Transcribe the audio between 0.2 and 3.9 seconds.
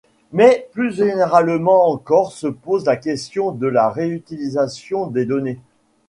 Mais plus généralement encore se pose la question de